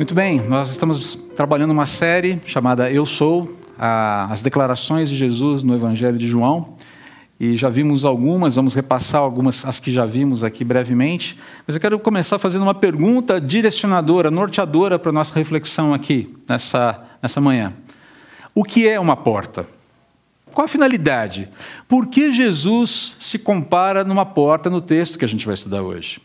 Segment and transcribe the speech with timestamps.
[0.00, 5.74] Muito bem, nós estamos trabalhando uma série chamada Eu Sou, as declarações de Jesus no
[5.74, 6.74] Evangelho de João.
[7.38, 11.38] E já vimos algumas, vamos repassar algumas, as que já vimos aqui brevemente.
[11.66, 16.98] Mas eu quero começar fazendo uma pergunta direcionadora, norteadora para a nossa reflexão aqui, nessa,
[17.22, 17.74] nessa manhã.
[18.54, 19.66] O que é uma porta?
[20.54, 21.46] Qual a finalidade?
[21.86, 26.22] Por que Jesus se compara numa porta no texto que a gente vai estudar hoje?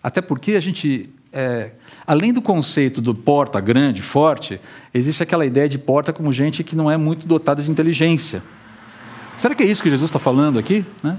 [0.00, 1.72] Até porque a gente, é,
[2.06, 4.58] além do conceito do porta grande, forte,
[4.92, 8.42] existe aquela ideia de porta como gente que não é muito dotada de inteligência.
[9.38, 10.84] Será que é isso que Jesus está falando aqui?
[11.02, 11.18] Né?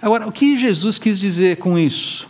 [0.00, 2.28] Agora, o que Jesus quis dizer com isso?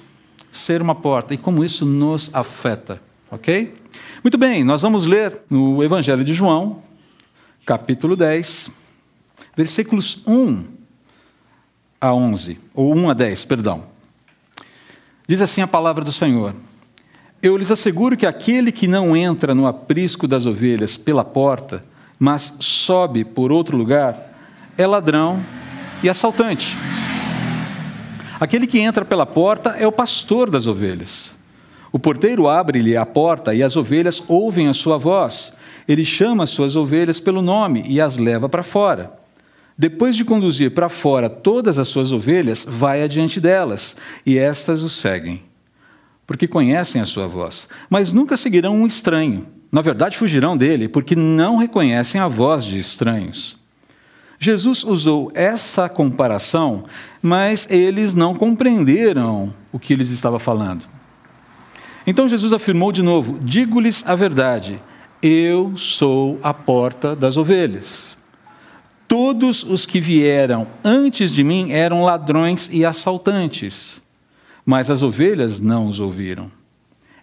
[0.53, 3.75] Ser uma porta e como isso nos afeta, ok?
[4.23, 6.83] Muito bem, nós vamos ler no Evangelho de João,
[7.65, 8.71] capítulo 10,
[9.57, 10.65] versículos 1
[12.01, 13.87] a 11, ou 1 a 10, perdão.
[15.27, 16.55] Diz assim a palavra do Senhor:
[17.43, 21.83] Eu lhes asseguro que aquele que não entra no aprisco das ovelhas pela porta,
[22.17, 24.33] mas sobe por outro lugar,
[24.79, 25.45] é ladrão
[26.05, 26.77] e assaltante.
[28.39, 31.33] Aquele que entra pela porta é o pastor das ovelhas.
[31.91, 35.53] O porteiro abre-lhe a porta e as ovelhas ouvem a sua voz.
[35.89, 39.13] Ele chama as suas ovelhas pelo nome e as leva para fora.
[39.77, 44.89] Depois de conduzir para fora todas as suas ovelhas, vai adiante delas, e estas o
[44.89, 45.41] seguem,
[46.33, 47.69] porque conhecem a sua voz.
[47.91, 49.47] Mas nunca seguirão um estranho.
[49.71, 53.59] Na verdade, fugirão dele, porque não reconhecem a voz de estranhos.
[54.39, 56.85] Jesus usou essa comparação,
[57.23, 60.87] mas eles não compreenderam o que eles estava falando.
[62.07, 64.79] Então Jesus afirmou de novo: Digo-lhes a verdade,
[65.23, 68.17] eu sou a porta das ovelhas.
[69.07, 74.02] Todos os que vieram antes de mim eram ladrões e assaltantes,
[74.65, 76.51] mas as ovelhas não os ouviram.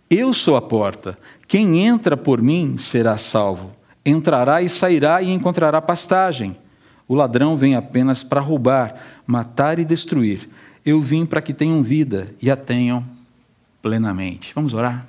[0.10, 1.18] Eu sou a porta.
[1.48, 3.72] Quem entra por mim será salvo.
[4.06, 6.58] Entrará e sairá e encontrará pastagem.
[7.08, 10.48] O ladrão vem apenas para roubar, matar e destruir.
[10.86, 13.06] Eu vim para que tenham vida e a tenham
[13.82, 14.52] plenamente.
[14.56, 15.08] Vamos orar?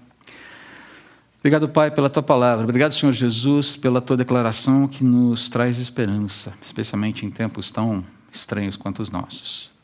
[1.38, 2.64] Obrigado, Pai, pela tua palavra.
[2.64, 8.76] Obrigado, Senhor Jesus, pela tua declaração que nos traz esperança, especialmente em tempos tão estranhos
[8.76, 9.79] quanto os nossos.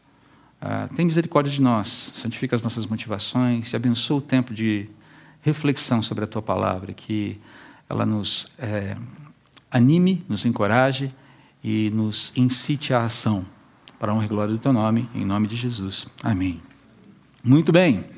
[0.61, 4.89] Ah, tem misericórdia de nós, santifica as nossas motivações e abençoa o tempo de
[5.43, 7.39] reflexão sobre a tua palavra, que
[7.89, 8.97] ela nos é,
[9.71, 11.15] anime, nos encoraje
[11.62, 13.44] e nos incite à ação,
[13.99, 16.06] para a honra e glória do teu nome, em nome de Jesus.
[16.22, 16.61] Amém.
[17.44, 18.16] Muito bem.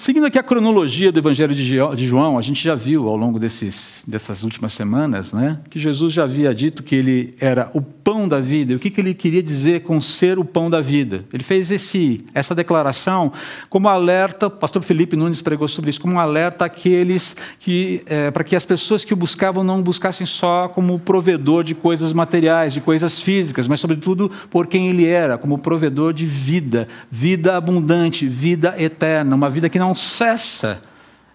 [0.00, 4.04] Seguindo aqui a cronologia do Evangelho de João, a gente já viu ao longo desses,
[4.06, 8.38] dessas últimas semanas né, que Jesus já havia dito que ele era o pão da
[8.38, 8.72] vida.
[8.72, 11.24] E o que, que ele queria dizer com ser o pão da vida?
[11.32, 13.32] Ele fez esse, essa declaração
[13.68, 18.30] como alerta, o pastor Felipe Nunes pregou sobre isso, como um alerta àqueles que, é,
[18.30, 22.12] para que as pessoas que o buscavam não o buscassem só como provedor de coisas
[22.12, 27.56] materiais, de coisas físicas, mas sobretudo por quem ele era, como provedor de vida, vida
[27.56, 30.82] abundante, vida eterna, uma vida que não não cessa,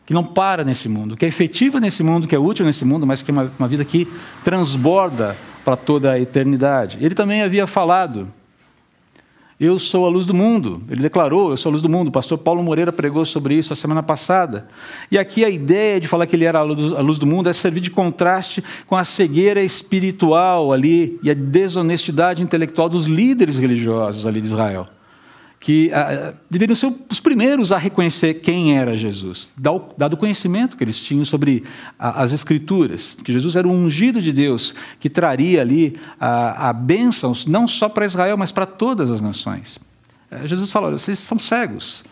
[0.05, 3.07] que não para nesse mundo, que é efetiva nesse mundo, que é útil nesse mundo,
[3.07, 4.07] mas que é uma, uma vida que
[4.43, 6.97] transborda para toda a eternidade.
[7.01, 8.31] Ele também havia falado,
[9.59, 10.83] eu sou a luz do mundo.
[10.89, 12.09] Ele declarou, eu sou a luz do mundo.
[12.09, 14.67] O pastor Paulo Moreira pregou sobre isso a semana passada.
[15.09, 17.79] E aqui a ideia de falar que ele era a luz do mundo é servir
[17.79, 24.41] de contraste com a cegueira espiritual ali e a desonestidade intelectual dos líderes religiosos ali
[24.41, 24.85] de Israel
[25.63, 30.83] que ah, deveriam ser os primeiros a reconhecer quem era Jesus, dado o conhecimento que
[30.83, 31.63] eles tinham sobre
[31.97, 37.45] as Escrituras, que Jesus era o ungido de Deus, que traria ali a, a bênçãos
[37.45, 39.79] não só para Israel, mas para todas as nações.
[40.29, 42.03] Eh, Jesus fala: vocês são cegos,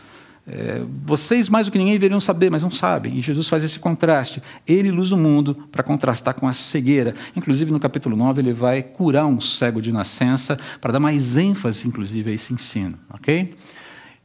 [0.48, 3.18] é, vocês mais do que ninguém deveriam saber, mas não sabem.
[3.18, 4.42] E Jesus faz esse contraste.
[4.68, 7.14] Ele luz o mundo para contrastar com a cegueira.
[7.36, 11.88] Inclusive, no capítulo 9, ele vai curar um cego de nascença para dar mais ênfase,
[11.88, 12.98] inclusive, a esse ensino.
[13.14, 13.54] Ok?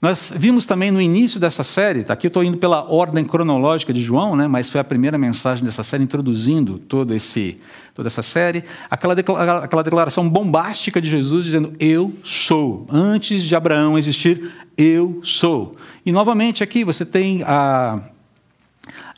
[0.00, 2.12] Nós vimos também no início dessa série, tá?
[2.12, 4.46] aqui eu estou indo pela ordem cronológica de João, né?
[4.46, 7.56] mas foi a primeira mensagem dessa série introduzindo todo esse,
[7.94, 9.14] toda essa série, aquela,
[9.62, 12.86] aquela declaração bombástica de Jesus dizendo: Eu sou.
[12.90, 15.76] Antes de Abraão existir, eu sou.
[16.04, 17.98] E novamente aqui você tem a,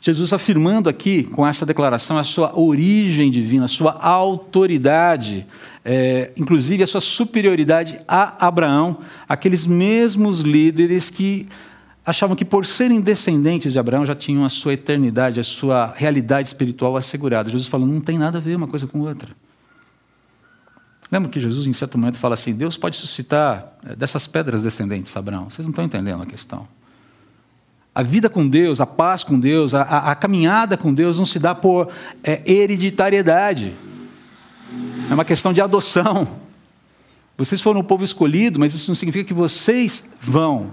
[0.01, 5.45] Jesus afirmando aqui, com essa declaração, a sua origem divina, a sua autoridade,
[5.83, 11.45] é, inclusive a sua superioridade a Abraão, aqueles mesmos líderes que
[12.05, 16.47] achavam que, por serem descendentes de Abraão, já tinham a sua eternidade, a sua realidade
[16.47, 17.49] espiritual assegurada.
[17.49, 19.29] Jesus falou: não tem nada a ver uma coisa com outra.
[21.11, 25.15] Lembra que Jesus, em certo momento, fala assim: Deus pode suscitar é, dessas pedras descendentes,
[25.17, 25.49] Abraão.
[25.49, 26.67] Vocês não estão entendendo a questão.
[27.99, 31.25] A vida com Deus, a paz com Deus, a, a, a caminhada com Deus não
[31.25, 31.89] se dá por
[32.23, 33.75] é, hereditariedade.
[35.11, 36.25] É uma questão de adoção.
[37.37, 40.71] Vocês foram o povo escolhido, mas isso não significa que vocês vão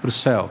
[0.00, 0.50] para o céu.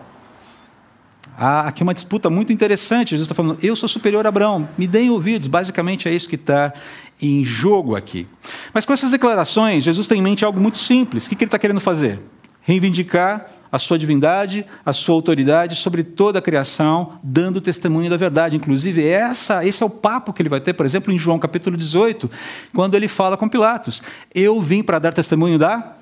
[1.38, 3.09] Há aqui uma disputa muito interessante.
[3.09, 5.50] Jesus está falando, eu sou superior a Abraão, me deem ouvidos.
[5.50, 6.73] Basicamente é isso que está
[7.21, 8.25] em jogo aqui.
[8.73, 11.25] Mas com essas declarações, Jesus tem em mente algo muito simples.
[11.25, 12.23] O que ele está querendo fazer?
[12.61, 18.56] Reivindicar a sua divindade, a sua autoridade sobre toda a criação, dando testemunho da verdade.
[18.56, 21.75] Inclusive, essa, esse é o papo que ele vai ter, por exemplo, em João capítulo
[21.75, 22.29] 18,
[22.73, 24.01] quando ele fala com Pilatos:
[24.33, 25.95] Eu vim para dar testemunho da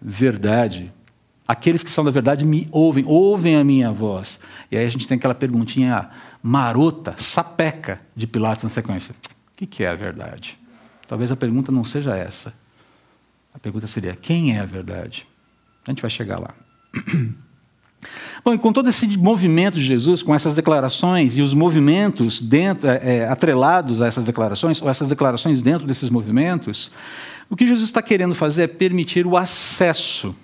[0.00, 0.92] verdade.
[1.46, 4.38] Aqueles que são da verdade me ouvem, ouvem a minha voz.
[4.70, 6.08] E aí a gente tem aquela perguntinha
[6.42, 9.14] marota, sapeca de Pilatos na sequência.
[9.60, 10.58] O que é a verdade?
[11.06, 12.54] Talvez a pergunta não seja essa.
[13.54, 15.26] A pergunta seria: quem é a verdade?
[15.86, 16.54] A gente vai chegar lá.
[18.44, 22.88] Bom, e com todo esse movimento de Jesus, com essas declarações e os movimentos dentro,
[22.88, 26.90] é, é, atrelados a essas declarações, ou essas declarações dentro desses movimentos,
[27.48, 30.34] o que Jesus está querendo fazer é permitir o acesso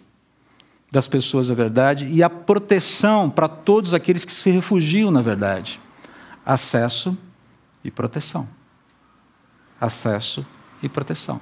[0.93, 5.81] das pessoas à verdade e a proteção para todos aqueles que se refugiam na verdade.
[6.47, 7.19] Acesso
[7.85, 8.49] e proteção.
[9.81, 10.47] Acesso
[10.83, 11.41] e proteção.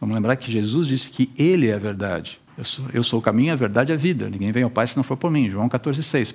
[0.00, 2.40] Vamos lembrar que Jesus disse que Ele é a verdade.
[2.56, 4.28] Eu sou, eu sou o caminho, a verdade e a vida.
[4.30, 5.50] Ninguém vem ao Pai se não for por mim.
[5.50, 6.34] João 14, 6.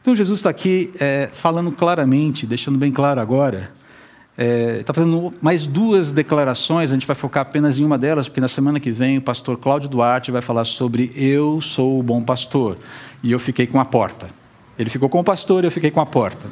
[0.00, 3.70] Então Jesus está aqui é, falando claramente, deixando bem claro agora.
[4.38, 8.40] É, está fazendo mais duas declarações, a gente vai focar apenas em uma delas, porque
[8.40, 12.22] na semana que vem o pastor Cláudio Duarte vai falar sobre Eu sou o bom
[12.22, 12.76] pastor.
[13.24, 14.28] E eu fiquei com a porta.
[14.78, 16.46] Ele ficou com o pastor e eu fiquei com a porta.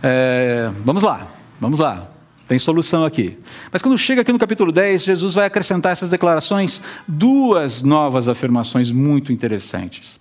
[0.00, 1.26] É, vamos lá,
[1.60, 2.08] vamos lá.
[2.48, 3.36] Tem solução aqui.
[3.70, 8.90] Mas quando chega aqui no capítulo 10, Jesus vai acrescentar essas declarações duas novas afirmações
[8.90, 10.18] muito interessantes.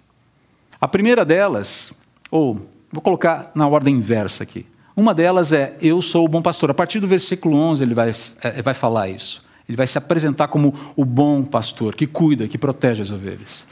[0.80, 1.94] A primeira delas,
[2.30, 4.66] ou vou colocar na ordem inversa aqui.
[4.94, 6.70] Uma delas é: Eu sou o bom pastor.
[6.70, 9.46] A partir do versículo 11, ele vai, é, vai falar isso.
[9.68, 13.68] Ele vai se apresentar como o bom pastor, que cuida, que protege as ovelhas.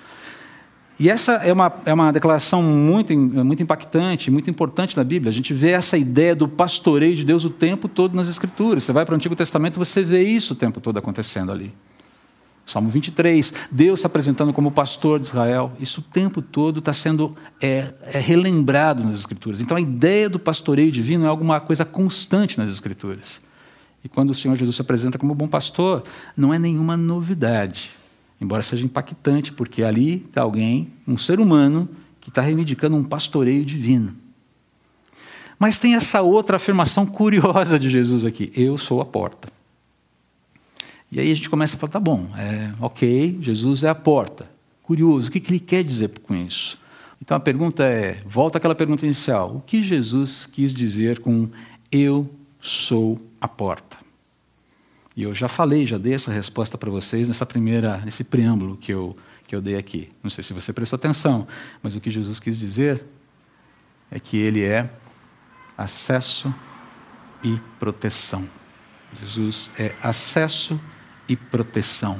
[0.98, 5.30] E essa é uma, é uma declaração muito, muito impactante, muito importante na Bíblia.
[5.30, 8.84] A gente vê essa ideia do pastoreio de Deus o tempo todo nas Escrituras.
[8.84, 11.74] Você vai para o Antigo Testamento, você vê isso o tempo todo acontecendo ali.
[12.66, 15.72] Salmo 23, Deus se apresentando como pastor de Israel.
[15.80, 19.60] Isso o tempo todo está sendo é, é relembrado nas Escrituras.
[19.60, 23.40] Então a ideia do pastoreio divino é alguma coisa constante nas Escrituras.
[24.04, 26.04] E quando o Senhor Jesus se apresenta como bom pastor,
[26.38, 27.92] não é nenhuma novidade.
[28.40, 31.90] Embora seja impactante, porque ali está alguém, um ser humano,
[32.20, 34.16] que está reivindicando um pastoreio divino.
[35.58, 39.48] Mas tem essa outra afirmação curiosa de Jesus aqui: Eu sou a porta.
[41.12, 44.46] E aí a gente começa a falar: tá bom, é, ok, Jesus é a porta.
[44.84, 46.80] Curioso, o que, que ele quer dizer com isso?
[47.22, 51.50] Então a pergunta é: volta àquela pergunta inicial: o que Jesus quis dizer com
[51.92, 52.24] Eu
[52.60, 54.05] sou a porta?
[55.16, 58.94] E eu já falei, já dei essa resposta para vocês nessa primeira, nesse preâmbulo que
[58.94, 59.14] eu,
[59.48, 60.08] que eu dei aqui.
[60.22, 61.48] Não sei se você prestou atenção,
[61.82, 63.06] mas o que Jesus quis dizer
[64.12, 64.90] é que ele é
[65.78, 66.54] acesso
[67.42, 68.48] e proteção.
[69.20, 70.80] Jesus é acesso
[71.30, 72.20] e proteção.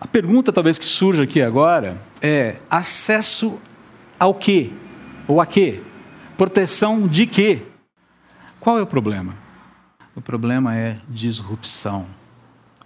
[0.00, 3.60] A pergunta talvez que surja aqui agora é: acesso
[4.18, 4.72] ao quê?
[5.28, 5.80] Ou a quê?
[6.36, 7.62] Proteção de quê?
[8.58, 9.43] Qual é o problema?
[10.16, 12.06] O problema é disrupção.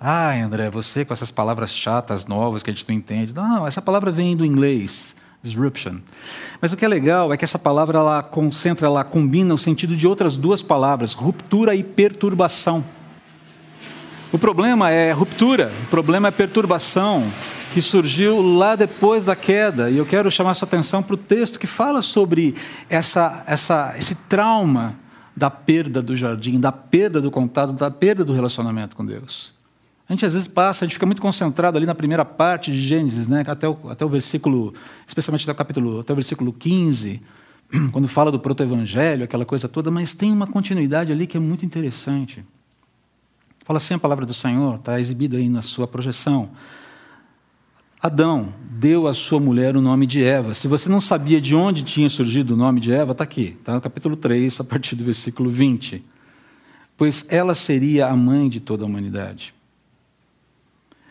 [0.00, 3.34] Ah, André, você com essas palavras chatas, novas que a gente não entende.
[3.34, 5.98] Não, essa palavra vem do inglês, disruption.
[6.58, 9.94] Mas o que é legal é que essa palavra ela concentra, ela combina o sentido
[9.94, 12.82] de outras duas palavras, ruptura e perturbação.
[14.32, 17.30] O problema é ruptura, o problema é perturbação,
[17.74, 19.90] que surgiu lá depois da queda.
[19.90, 22.54] E eu quero chamar sua atenção para o texto que fala sobre
[22.88, 24.96] essa, essa, esse trauma
[25.38, 29.56] da perda do jardim, da perda do contato, da perda do relacionamento com Deus.
[30.08, 32.80] A gente às vezes passa, a gente fica muito concentrado ali na primeira parte de
[32.80, 33.44] Gênesis, né?
[33.46, 34.74] até, o, até o versículo,
[35.06, 37.22] especialmente até o capítulo, até o versículo 15,
[37.92, 41.64] quando fala do proto-evangelho, aquela coisa toda, mas tem uma continuidade ali que é muito
[41.64, 42.44] interessante.
[43.64, 46.50] Fala assim a palavra do Senhor, está exibida aí na sua projeção.
[48.00, 50.54] Adão deu à sua mulher o nome de Eva.
[50.54, 53.74] Se você não sabia de onde tinha surgido o nome de Eva, está aqui, está
[53.74, 56.04] no capítulo 3, a partir do versículo 20.
[56.96, 59.52] Pois ela seria a mãe de toda a humanidade.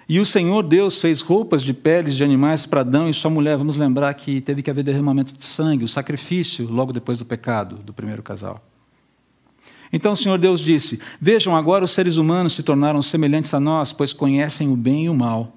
[0.07, 3.57] E o Senhor Deus fez roupas de peles de animais para Adão e sua mulher.
[3.57, 7.79] Vamos lembrar que teve que haver derramamento de sangue, o sacrifício logo depois do pecado
[7.83, 8.63] do primeiro casal.
[9.91, 13.91] Então o Senhor Deus disse: Vejam, agora os seres humanos se tornaram semelhantes a nós,
[13.91, 15.56] pois conhecem o bem e o mal.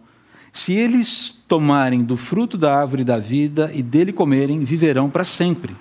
[0.52, 5.76] Se eles tomarem do fruto da árvore da vida e dele comerem, viverão para sempre.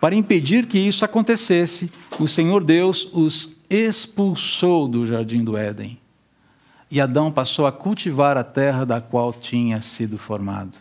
[0.00, 5.98] Para impedir que isso acontecesse, o Senhor Deus os expulsou do jardim do Éden.
[6.90, 10.78] E Adão passou a cultivar a terra da qual tinha sido formado.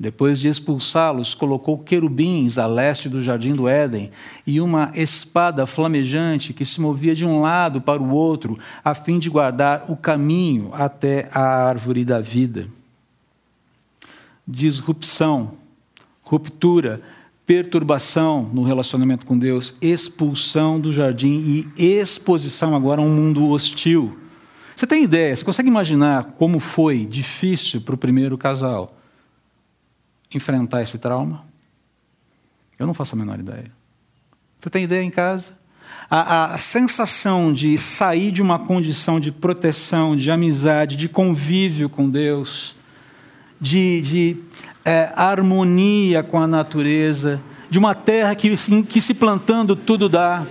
[0.00, 4.10] Depois de expulsá-los, colocou querubins a leste do jardim do Éden
[4.46, 9.18] e uma espada flamejante que se movia de um lado para o outro, a fim
[9.18, 12.66] de guardar o caminho até a árvore da vida.
[14.48, 15.52] Disrupção,
[16.22, 17.02] ruptura,
[17.44, 24.16] perturbação no relacionamento com Deus, expulsão do jardim e exposição agora a um mundo hostil.
[24.74, 28.96] Você tem ideia, você consegue imaginar como foi difícil para o primeiro casal
[30.32, 31.44] enfrentar esse trauma?
[32.78, 33.70] Eu não faço a menor ideia.
[34.58, 35.58] Você tem ideia em casa?
[36.10, 42.08] A, a, sensação de sair de uma condição de proteção, de amizade, de convívio com
[42.08, 42.76] Deus,
[43.60, 44.36] de, de
[44.84, 50.44] é, harmonia com a natureza, de uma terra que, que se plantando tudo dá,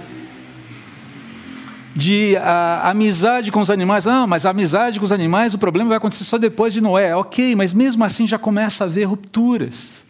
[1.96, 4.08] de a, amizade com os animais.
[4.08, 7.15] Ah, mas a amizade com os animais, o problema vai acontecer só depois de Noé.
[7.15, 10.08] Ok, mas mesmo assim já começa a haver rupturas.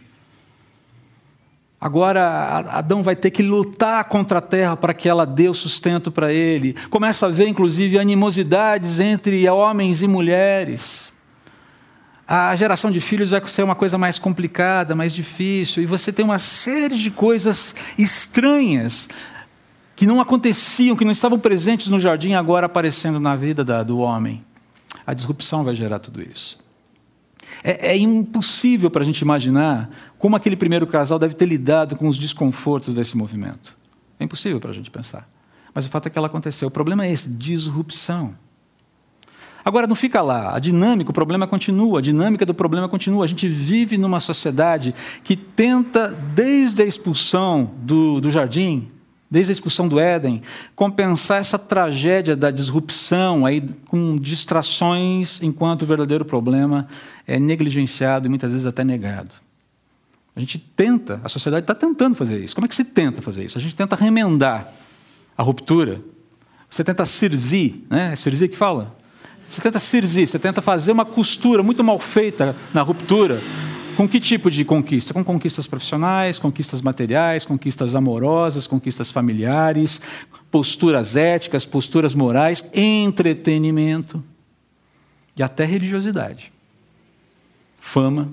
[1.82, 6.12] Agora Adão vai ter que lutar contra a terra para que ela dê o sustento
[6.12, 6.76] para ele.
[6.90, 11.10] Começa a haver, inclusive, animosidades entre homens e mulheres.
[12.28, 16.24] A geração de filhos vai ser uma coisa mais complicada, mais difícil, e você tem
[16.24, 19.10] uma série de coisas estranhas
[20.00, 23.98] que não aconteciam, que não estavam presentes no jardim, agora aparecendo na vida da, do
[23.98, 24.46] homem.
[25.06, 26.58] A disrupção vai gerar tudo isso.
[27.62, 32.08] É, é impossível para a gente imaginar como aquele primeiro casal deve ter lidado com
[32.08, 33.76] os desconfortos desse movimento.
[34.18, 35.30] É impossível para a gente pensar.
[35.74, 36.70] Mas o fato é que ela aconteceu.
[36.70, 38.36] O problema é esse: disrupção.
[39.66, 40.56] Agora, não fica lá.
[40.56, 43.26] A dinâmica, o problema continua, a dinâmica do problema continua.
[43.26, 48.90] A gente vive numa sociedade que tenta, desde a expulsão do, do jardim,
[49.30, 50.42] desde a expulsão do Éden,
[50.76, 56.88] compensar essa tragédia da disrupção aí com distrações, enquanto o verdadeiro problema
[57.28, 59.30] é negligenciado e muitas vezes até negado.
[60.36, 62.56] A gente tenta, a sociedade está tentando fazer isso.
[62.56, 63.58] Como é que se tenta fazer isso?
[63.58, 64.72] A gente tenta remendar
[65.38, 66.00] a ruptura.
[66.70, 68.12] Você tenta cirzir, né?
[68.14, 68.96] É cirzir que fala?
[69.50, 73.42] Você tenta cirzir, você tenta fazer uma costura muito mal feita na ruptura
[74.00, 75.14] com que tipo de conquista?
[75.14, 80.00] Com conquistas profissionais, conquistas materiais, conquistas amorosas, conquistas familiares,
[80.50, 84.24] posturas éticas, posturas morais, entretenimento
[85.36, 86.50] e até religiosidade.
[87.78, 88.30] Fama.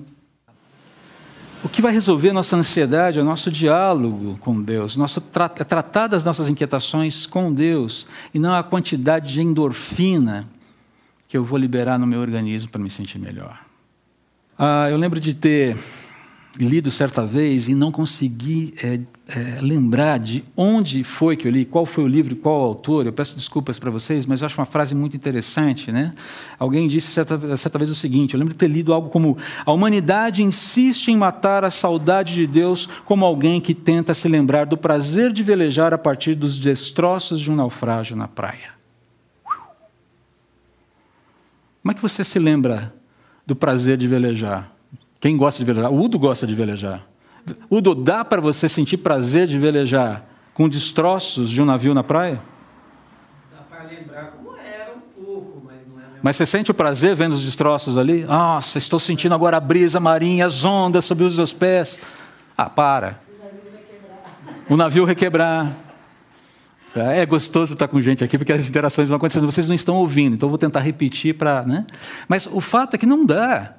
[1.61, 5.65] O que vai resolver nossa ansiedade é o nosso diálogo com Deus, nosso tra é
[5.65, 10.47] tratar das nossas inquietações com Deus e não a quantidade de endorfina
[11.27, 13.66] que eu vou liberar no meu organismo para me sentir melhor.
[14.59, 15.77] Ah, eu lembro de ter
[16.57, 21.63] lido certa vez e não consegui é, é, lembrar de onde foi que eu li,
[21.63, 23.05] qual foi o livro, qual o autor.
[23.05, 25.91] Eu peço desculpas para vocês, mas eu acho uma frase muito interessante.
[25.91, 26.11] Né?
[26.57, 29.71] Alguém disse certa, certa vez o seguinte: eu lembro de ter lido algo como: A
[29.71, 34.75] humanidade insiste em matar a saudade de Deus como alguém que tenta se lembrar do
[34.75, 38.75] prazer de velejar a partir dos destroços de um naufrágio na praia.
[41.83, 42.91] Como é que você se lembra
[43.47, 44.69] do prazer de velejar.
[45.21, 45.91] Quem gosta de velejar?
[45.91, 47.01] O Udo gosta de velejar.
[47.71, 52.41] Udo, dá para você sentir prazer de velejar com destroços de um navio na praia?
[53.49, 56.19] Dá para lembrar como era um pouco, mas não é.
[56.21, 58.25] Mas você sente o prazer vendo os destroços ali?
[58.25, 62.01] Nossa, estou sentindo agora a brisa marinha, as ondas sobre os meus pés.
[62.57, 63.21] Ah, para.
[64.69, 65.86] O navio requebrar.
[66.99, 70.35] É gostoso estar com gente aqui, porque as interações vão acontecendo, vocês não estão ouvindo,
[70.35, 71.63] então vou tentar repetir para.
[71.63, 71.85] Né?
[72.27, 73.75] Mas o fato é que não dá.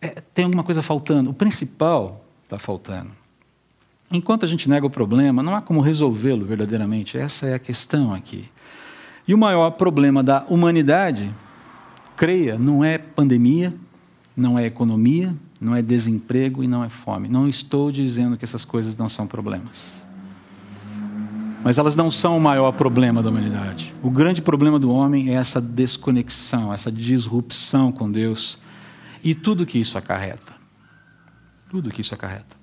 [0.00, 1.30] É, tem alguma coisa faltando.
[1.30, 3.10] O principal está faltando.
[4.10, 7.18] Enquanto a gente nega o problema, não há como resolvê-lo verdadeiramente.
[7.18, 8.48] Essa é a questão aqui.
[9.26, 11.30] E o maior problema da humanidade,
[12.16, 13.74] creia, não é pandemia,
[14.34, 17.28] não é economia, não é desemprego e não é fome.
[17.28, 19.97] Não estou dizendo que essas coisas não são problemas.
[21.68, 23.94] Mas elas não são o maior problema da humanidade.
[24.02, 28.58] O grande problema do homem é essa desconexão, essa disrupção com Deus
[29.22, 30.54] e tudo que isso acarreta.
[31.68, 32.56] Tudo que isso acarreta.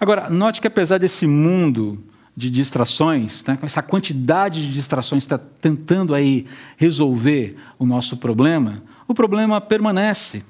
[0.00, 1.92] Agora, note que apesar desse mundo
[2.34, 6.46] de distrações, né, essa quantidade de distrações está tentando aí
[6.78, 10.42] resolver o nosso problema, o problema permanece.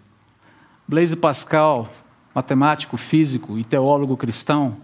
[0.86, 1.92] Blaise Pascal,
[2.32, 4.76] matemático, físico e teólogo cristão,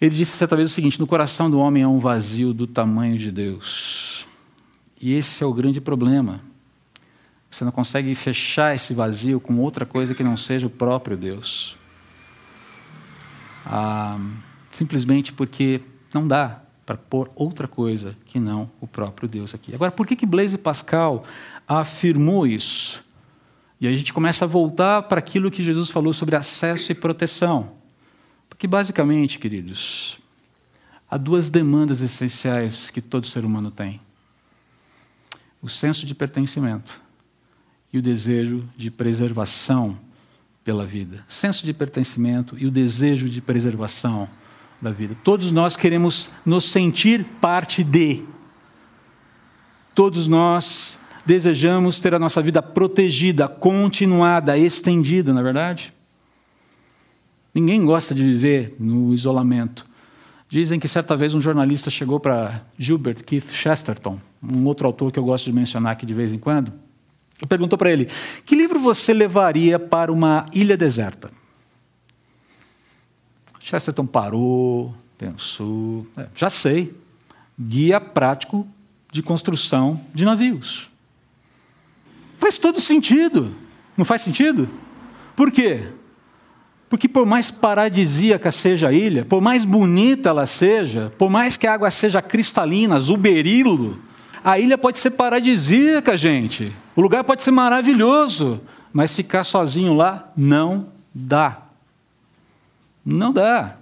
[0.00, 3.18] ele disse certa vez o seguinte: no coração do homem há um vazio do tamanho
[3.18, 4.26] de Deus.
[5.00, 6.40] E esse é o grande problema.
[7.50, 11.76] Você não consegue fechar esse vazio com outra coisa que não seja o próprio Deus.
[13.64, 14.18] Ah,
[14.70, 15.80] simplesmente porque
[16.12, 19.74] não dá para pôr outra coisa que não o próprio Deus aqui.
[19.74, 21.24] Agora, por que, que Blaise Pascal
[21.66, 23.02] afirmou isso?
[23.80, 26.94] E aí a gente começa a voltar para aquilo que Jesus falou sobre acesso e
[26.94, 27.83] proteção.
[28.54, 30.16] Porque, basicamente, queridos,
[31.10, 34.00] há duas demandas essenciais que todo ser humano tem:
[35.60, 37.02] o senso de pertencimento
[37.92, 39.98] e o desejo de preservação
[40.62, 41.24] pela vida.
[41.26, 44.28] Senso de pertencimento e o desejo de preservação
[44.80, 45.16] da vida.
[45.24, 48.22] Todos nós queremos nos sentir parte de.
[49.96, 55.94] Todos nós desejamos ter a nossa vida protegida, continuada, estendida, na é verdade?
[57.54, 59.86] Ninguém gosta de viver no isolamento.
[60.48, 65.18] Dizem que certa vez um jornalista chegou para Gilbert Keith Chesterton, um outro autor que
[65.18, 66.72] eu gosto de mencionar aqui de vez em quando,
[67.40, 68.08] e perguntou para ele:
[68.44, 71.30] Que livro você levaria para uma ilha deserta?
[73.60, 76.06] Chesterton parou, pensou.
[76.16, 76.94] É, já sei.
[77.58, 78.66] Guia prático
[79.10, 80.90] de construção de navios.
[82.36, 83.54] Faz todo sentido.
[83.96, 84.68] Não faz sentido?
[85.34, 85.88] Por quê?
[86.88, 91.66] Porque por mais paradisíaca seja a ilha, por mais bonita ela seja, por mais que
[91.66, 93.98] a água seja cristalina, azul berilo,
[94.44, 96.72] a ilha pode ser paradisíaca, gente.
[96.94, 98.60] O lugar pode ser maravilhoso,
[98.92, 101.62] mas ficar sozinho lá não dá.
[103.04, 103.76] Não dá.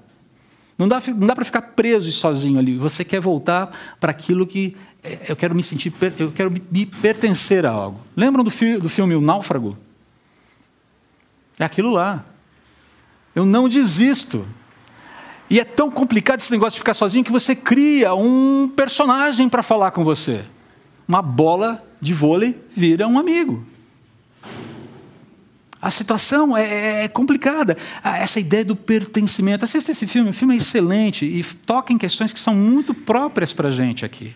[0.79, 2.79] Não dá, não dá para ficar preso e sozinho ali.
[2.79, 7.67] Você quer voltar para aquilo que é, eu quero me sentir, eu quero me pertencer
[7.67, 8.01] a algo.
[8.17, 9.77] Lembram do, do filme O Náufrago?
[11.59, 12.25] É aquilo lá.
[13.35, 14.47] Eu não desisto.
[15.49, 19.63] E é tão complicado esse negócio de ficar sozinho que você cria um personagem para
[19.63, 20.45] falar com você.
[21.07, 23.65] Uma bola de vôlei vira um amigo.
[25.81, 27.77] A situação é, é, é, complicada.
[28.05, 29.65] Essa ideia do pertencimento.
[29.65, 33.53] Assista esse filme, o filme é excelente e toca em questões que são muito próprias
[33.53, 34.35] para a gente aqui.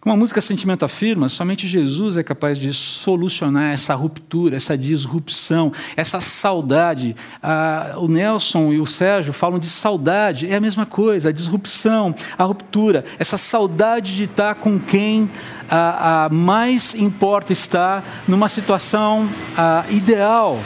[0.00, 5.70] Como a música Sentimento afirma, somente Jesus é capaz de solucionar essa ruptura, essa disrupção,
[5.94, 7.14] essa saudade.
[7.42, 12.14] Ah, o Nelson e o Sérgio falam de saudade, é a mesma coisa, a disrupção,
[12.38, 15.30] a ruptura, essa saudade de estar com quem
[15.68, 20.58] ah, ah, mais importa estar numa situação ah, ideal,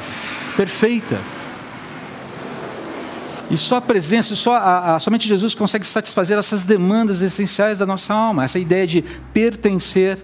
[0.56, 1.33] perfeita.
[3.54, 7.86] E só a presença, só a, a, somente Jesus consegue satisfazer essas demandas essenciais da
[7.86, 10.16] nossa alma, essa ideia de pertencer,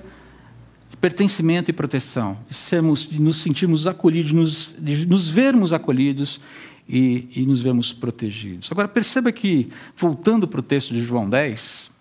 [0.90, 6.40] de pertencimento e proteção, de, sermos, de nos sentirmos acolhidos, nos, de nos vermos acolhidos
[6.88, 8.68] e, e nos vermos protegidos.
[8.72, 11.92] Agora perceba que, voltando para o texto de João 10,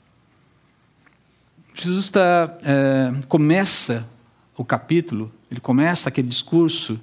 [1.76, 4.10] Jesus está, é, começa
[4.58, 7.00] o capítulo, ele começa aquele discurso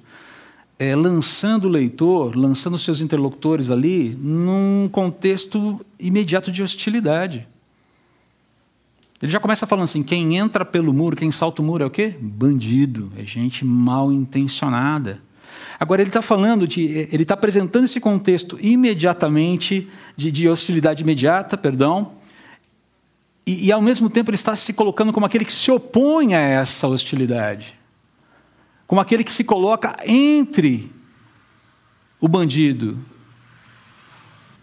[0.79, 7.47] é, lançando o leitor, lançando seus interlocutores ali, num contexto imediato de hostilidade.
[9.21, 11.89] Ele já começa falando assim: quem entra pelo muro, quem salta o muro é o
[11.89, 12.15] quê?
[12.19, 15.21] Bandido, é gente mal intencionada.
[15.79, 21.57] Agora ele está falando de, ele está apresentando esse contexto imediatamente de, de hostilidade imediata,
[21.57, 22.13] perdão,
[23.45, 26.39] e, e, ao mesmo tempo ele está se colocando como aquele que se opõe a
[26.39, 27.76] essa hostilidade
[28.87, 30.91] como aquele que se coloca entre
[32.19, 32.97] o bandido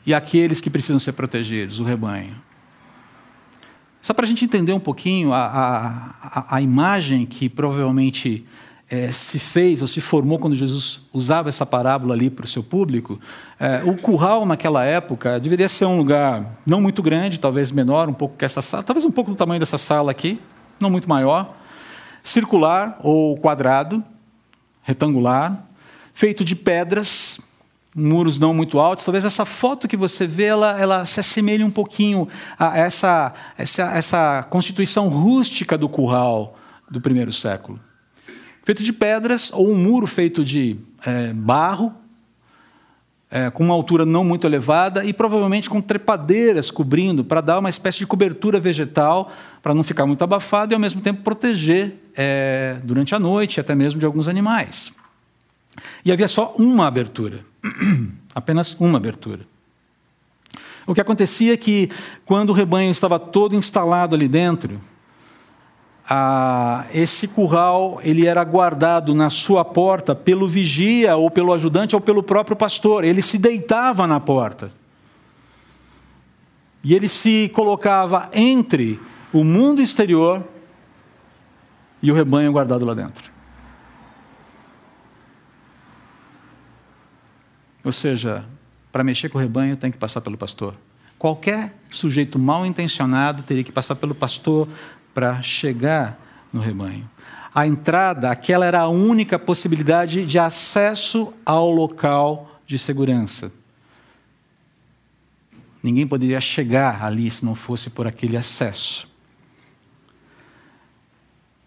[0.06, 2.34] e aqueles que precisam ser protegidos, o rebanho.
[4.02, 8.44] Só para a gente entender um pouquinho a, a, a imagem que provavelmente
[8.90, 12.62] é, se fez ou se formou quando Jesus usava essa parábola ali para o seu
[12.62, 13.18] público,
[13.58, 18.12] é, o curral naquela época deveria ser um lugar não muito grande, talvez menor um
[18.12, 20.38] pouco que essa sala, talvez um pouco do tamanho dessa sala aqui,
[20.78, 21.56] não muito maior,
[22.22, 24.04] circular ou quadrado,
[24.84, 25.66] retangular,
[26.12, 27.40] feito de pedras,
[27.94, 29.04] muros não muito altos.
[29.04, 33.82] Talvez essa foto que você vê, ela, ela se assemelhe um pouquinho a essa, essa,
[33.92, 36.56] essa constituição rústica do curral
[36.90, 37.80] do primeiro século.
[38.64, 41.92] Feito de pedras, ou um muro feito de é, barro,
[43.34, 47.68] é, com uma altura não muito elevada e provavelmente com trepadeiras cobrindo, para dar uma
[47.68, 52.76] espécie de cobertura vegetal, para não ficar muito abafado e ao mesmo tempo proteger é,
[52.84, 54.92] durante a noite, até mesmo de alguns animais.
[56.04, 57.40] E havia só uma abertura,
[58.32, 59.40] apenas uma abertura.
[60.86, 61.90] O que acontecia é que,
[62.24, 64.80] quando o rebanho estava todo instalado ali dentro,
[66.08, 72.00] ah, esse curral ele era guardado na sua porta pelo vigia ou pelo ajudante ou
[72.00, 73.04] pelo próprio pastor.
[73.04, 74.70] Ele se deitava na porta.
[76.82, 79.00] E ele se colocava entre
[79.32, 80.44] o mundo exterior
[82.02, 83.32] e o rebanho guardado lá dentro.
[87.82, 88.44] Ou seja,
[88.92, 90.74] para mexer com o rebanho tem que passar pelo pastor.
[91.18, 94.68] Qualquer sujeito mal intencionado teria que passar pelo pastor
[95.14, 96.20] para chegar
[96.52, 97.08] no rebanho.
[97.54, 103.52] A entrada, aquela era a única possibilidade de acesso ao local de segurança.
[105.80, 109.08] Ninguém poderia chegar ali se não fosse por aquele acesso.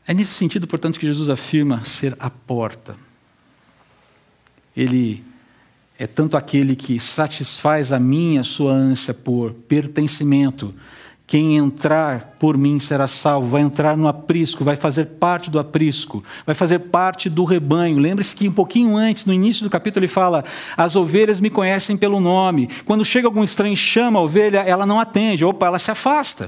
[0.06, 2.96] É nesse sentido, portanto, que Jesus afirma ser a porta.
[4.76, 5.24] Ele
[6.00, 10.70] é tanto aquele que satisfaz a minha, sua ânsia por pertencimento,
[11.28, 16.24] quem entrar por mim será salvo, vai entrar no aprisco, vai fazer parte do aprisco,
[16.46, 18.00] vai fazer parte do rebanho.
[18.00, 20.46] Lembre-se que um pouquinho antes, no início do capítulo, ele fala:
[20.78, 22.70] As ovelhas me conhecem pelo nome.
[22.86, 26.46] Quando chega algum estranho e chama a ovelha, ela não atende, opa, ela se afasta.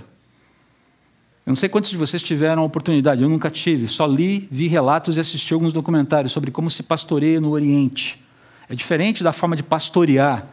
[1.46, 4.68] Eu não sei quantos de vocês tiveram a oportunidade, eu nunca tive, só li, vi
[4.68, 8.24] relatos e assisti alguns documentários sobre como se pastoreia no Oriente.
[8.70, 10.48] É diferente da forma de pastorear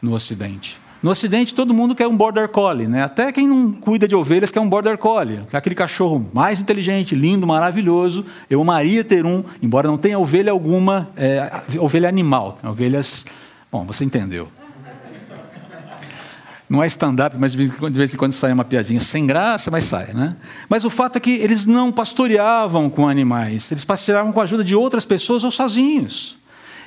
[0.00, 0.81] no Ocidente.
[1.02, 3.02] No Ocidente, todo mundo quer um border collie, né?
[3.02, 7.16] Até quem não cuida de ovelhas quer um border collie, é aquele cachorro mais inteligente,
[7.16, 8.24] lindo, maravilhoso.
[8.48, 13.26] Eu amaria ter um, embora não tenha ovelha alguma, é, ovelha animal, ovelhas.
[13.70, 14.48] Bom, você entendeu.
[16.70, 20.14] Não é stand-up, mas de vez em quando sai uma piadinha sem graça, mas sai,
[20.14, 20.36] né?
[20.68, 24.62] Mas o fato é que eles não pastoreavam com animais, eles pastoreavam com a ajuda
[24.62, 26.40] de outras pessoas ou sozinhos.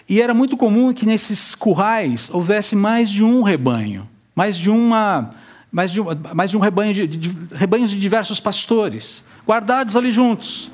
[0.08, 5.32] E era muito comum que nesses currais houvesse mais de um rebanho, mais de uma,
[5.72, 6.00] mais de,
[6.34, 10.72] mais de um rebanho de, de, rebanhos de diversos pastores, guardados ali juntos.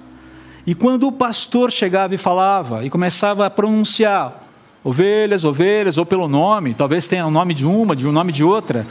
[0.67, 4.47] E quando o pastor chegava e falava e começava a pronunciar
[4.83, 8.43] ovelhas, ovelhas, ou pelo nome, talvez tenha o nome de uma, de um nome de
[8.43, 8.85] outra,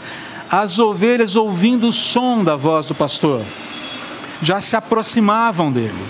[0.51, 3.45] as ovelhas ouvindo o som da voz do pastor,
[4.43, 6.03] já se aproximavam dele.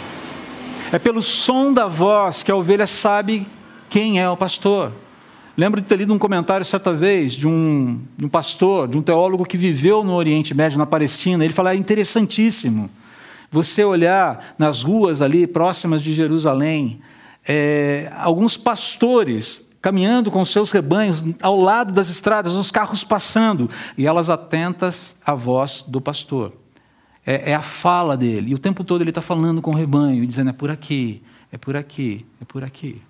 [0.92, 3.46] É pelo som da voz que a ovelha sabe
[3.90, 4.92] quem é o pastor.
[5.56, 9.02] Lembro de ter lido um comentário certa vez de um, de um pastor, de um
[9.02, 11.44] teólogo que viveu no Oriente Médio, na Palestina.
[11.44, 12.88] Ele fala: é interessantíssimo
[13.50, 17.00] você olhar nas ruas ali próximas de Jerusalém,
[17.46, 24.06] é, alguns pastores caminhando com seus rebanhos ao lado das estradas, os carros passando, e
[24.06, 26.52] elas atentas à voz do pastor.
[27.26, 30.24] É, é a fala dele, e o tempo todo ele está falando com o rebanho,
[30.26, 33.02] dizendo: é por aqui, é por aqui, é por aqui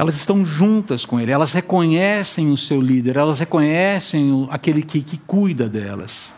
[0.00, 5.18] elas estão juntas com ele, elas reconhecem o seu líder, elas reconhecem aquele que, que
[5.18, 6.34] cuida delas.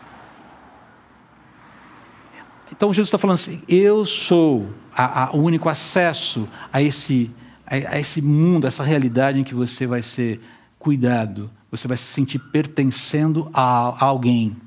[2.69, 7.31] Então Jesus está falando assim: eu sou a, a, o único acesso a esse,
[7.65, 10.41] a, a esse mundo, a essa realidade em que você vai ser
[10.77, 13.63] cuidado, você vai se sentir pertencendo a,
[13.97, 14.57] a alguém.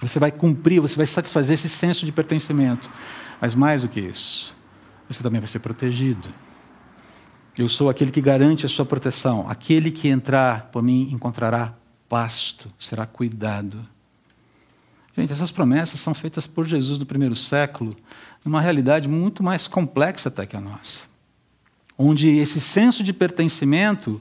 [0.00, 2.88] Você vai cumprir, você vai satisfazer esse senso de pertencimento.
[3.38, 4.56] Mas mais do que isso,
[5.06, 6.30] você também vai ser protegido.
[7.56, 9.46] Eu sou aquele que garante a sua proteção.
[9.48, 11.74] Aquele que entrar por mim encontrará
[12.08, 13.86] pasto, será cuidado.
[15.16, 17.94] Gente, essas promessas são feitas por Jesus no primeiro século,
[18.42, 21.04] numa realidade muito mais complexa até que a nossa.
[21.98, 24.20] Onde esse senso de pertencimento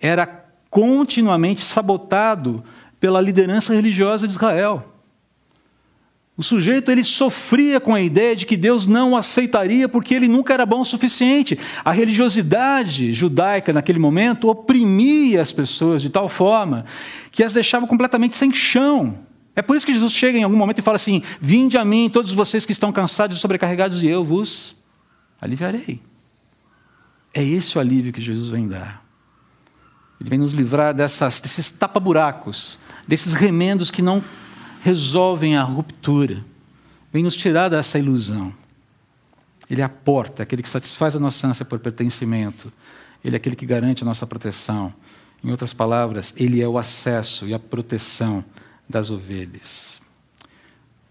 [0.00, 0.26] era
[0.68, 2.64] continuamente sabotado
[2.98, 4.91] pela liderança religiosa de Israel.
[6.36, 10.26] O sujeito ele sofria com a ideia de que Deus não o aceitaria porque ele
[10.26, 11.58] nunca era bom o suficiente.
[11.84, 16.86] A religiosidade judaica naquele momento oprimia as pessoas de tal forma
[17.30, 19.18] que as deixava completamente sem chão.
[19.54, 22.08] É por isso que Jesus chega em algum momento e fala assim: Vinde a mim,
[22.10, 24.74] todos vocês que estão cansados e sobrecarregados, e eu vos
[25.38, 26.00] aliviarei.
[27.34, 29.04] É esse o alívio que Jesus vem dar.
[30.18, 34.22] Ele vem nos livrar dessas, desses tapa-buracos, desses remendos que não
[34.82, 36.44] resolvem a ruptura,
[37.12, 38.52] vem nos tirar dessa ilusão.
[39.70, 42.72] Ele é a porta, aquele que satisfaz a nossa ânsia por pertencimento.
[43.24, 44.92] Ele é aquele que garante a nossa proteção.
[45.42, 48.44] Em outras palavras, ele é o acesso e a proteção
[48.88, 50.02] das ovelhas.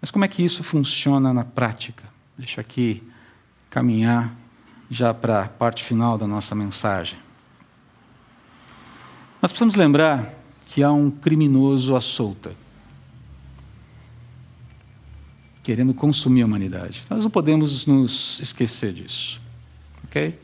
[0.01, 2.03] Mas como é que isso funciona na prática?
[2.38, 3.01] Deixa aqui
[3.69, 4.36] caminhar
[4.89, 7.17] já para a parte final da nossa mensagem.
[9.41, 10.27] Nós precisamos lembrar
[10.65, 12.61] que há um criminoso à solta
[15.63, 17.04] querendo consumir a humanidade.
[17.10, 19.39] Nós não podemos nos esquecer disso.
[20.06, 20.38] Ok?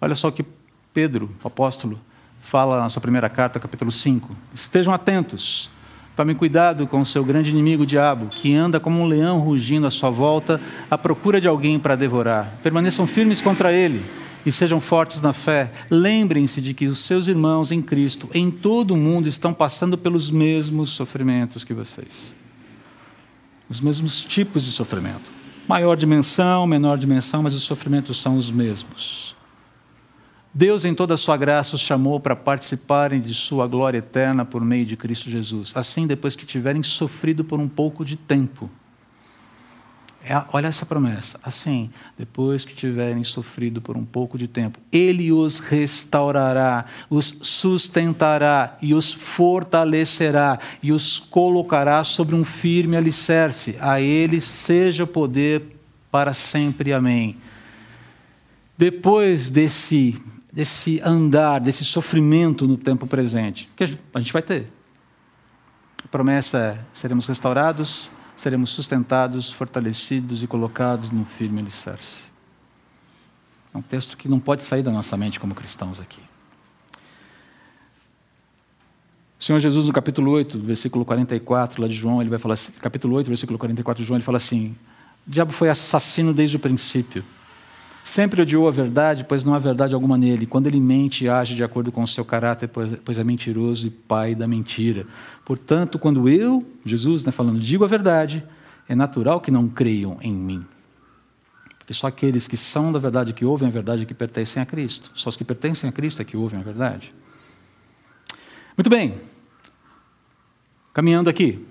[0.00, 0.44] Olha só o que
[0.92, 1.98] Pedro, o apóstolo,
[2.40, 4.34] fala na sua primeira carta, capítulo 5.
[4.54, 5.70] Estejam atentos.
[6.14, 9.86] Tomem cuidado com o seu grande inimigo, o diabo, que anda como um leão rugindo
[9.86, 12.58] à sua volta, à procura de alguém para devorar.
[12.62, 14.04] Permaneçam firmes contra ele
[14.44, 15.72] e sejam fortes na fé.
[15.90, 20.30] Lembrem-se de que os seus irmãos em Cristo, em todo o mundo, estão passando pelos
[20.30, 22.41] mesmos sofrimentos que vocês
[23.72, 25.30] os mesmos tipos de sofrimento.
[25.66, 29.34] Maior dimensão, menor dimensão, mas os sofrimentos são os mesmos.
[30.52, 34.62] Deus, em toda a sua graça, os chamou para participarem de sua glória eterna por
[34.62, 35.72] meio de Cristo Jesus.
[35.74, 38.68] Assim, depois que tiverem sofrido por um pouco de tempo.
[40.24, 41.40] É, olha essa promessa.
[41.42, 48.78] Assim, depois que tiverem sofrido por um pouco de tempo, Ele os restaurará, os sustentará
[48.80, 53.76] e os fortalecerá e os colocará sobre um firme alicerce.
[53.80, 55.76] A Ele seja poder
[56.10, 56.92] para sempre.
[56.92, 57.36] Amém.
[58.78, 60.20] Depois desse
[60.52, 64.70] desse andar, desse sofrimento no tempo presente, que a gente vai ter.
[66.04, 68.10] A promessa é: seremos restaurados,
[68.42, 72.24] seremos sustentados, fortalecidos e colocados no firme alicerce.
[73.72, 76.20] É um texto que não pode sair da nossa mente como cristãos aqui.
[79.38, 82.72] O Senhor Jesus, no capítulo 8, versículo 44, lá de João, ele vai falar assim,
[82.72, 84.74] capítulo 8, versículo 44 de João, ele fala assim:
[85.24, 87.24] O diabo foi assassino desde o princípio.
[88.04, 90.44] Sempre odiou a verdade, pois não há verdade alguma nele.
[90.44, 94.34] Quando ele mente, age de acordo com o seu caráter, pois é mentiroso e pai
[94.34, 95.04] da mentira.
[95.44, 98.44] Portanto, quando eu, Jesus, né, falando, digo a verdade,
[98.88, 100.66] é natural que não creiam em mim.
[101.78, 105.10] Porque só aqueles que são da verdade, que ouvem a verdade, que pertencem a Cristo.
[105.14, 107.14] Só os que pertencem a Cristo é que ouvem a verdade.
[108.76, 109.18] Muito bem.
[110.92, 111.64] Caminhando aqui.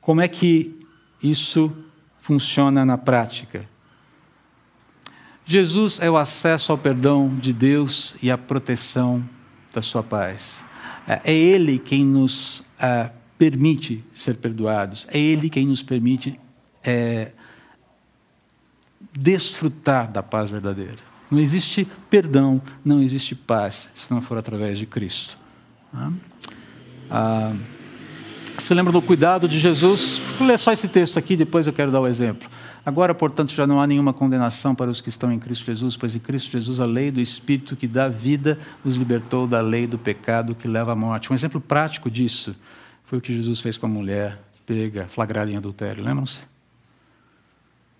[0.00, 0.78] Como é que
[1.22, 1.70] isso
[2.22, 3.70] funciona na prática?
[5.52, 9.22] Jesus é o acesso ao perdão de Deus e a proteção
[9.72, 10.64] da sua paz.
[11.06, 16.40] É, é Ele quem nos é, permite ser perdoados, é Ele quem nos permite
[16.82, 17.32] é,
[19.12, 20.96] desfrutar da paz verdadeira.
[21.30, 25.36] Não existe perdão, não existe paz, se não for através de Cristo.
[27.10, 27.52] Ah,
[28.56, 30.18] você lembra do cuidado de Jesus?
[30.38, 32.48] Vou ler só esse texto aqui, depois eu quero dar o exemplo.
[32.84, 36.16] Agora, portanto, já não há nenhuma condenação para os que estão em Cristo Jesus, pois
[36.16, 39.96] em Cristo Jesus a lei do Espírito que dá vida os libertou da lei do
[39.96, 41.30] pecado que leva à morte.
[41.30, 42.56] Um exemplo prático disso
[43.04, 46.02] foi o que Jesus fez com a mulher pega, flagrada em adultério.
[46.02, 46.40] Lembram-se?